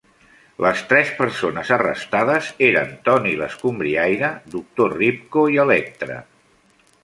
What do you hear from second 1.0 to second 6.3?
persones arrestades eren "Tony l'escombriaire", "Doctor Ripco" i "Electra".